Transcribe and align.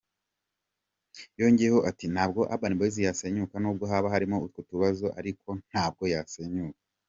Yongeyeho 1.39 1.79
ati 1.89 2.05
“Ntabwo 2.13 2.41
Urban 2.53 2.73
Boyz 2.79 2.95
yasenyuka, 3.07 3.55
nubwo 3.59 3.83
haba 3.91 4.13
harimo 4.13 4.37
utwo 4.45 4.59
tubazo 4.69 5.07
ariko 5.19 5.47
ntabwo 5.69 6.03
yasenyuka. 6.13 6.81